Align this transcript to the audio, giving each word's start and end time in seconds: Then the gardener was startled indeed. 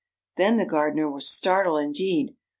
Then 0.35 0.57
the 0.57 0.65
gardener 0.65 1.07
was 1.07 1.29
startled 1.31 1.79
indeed. 1.83 2.35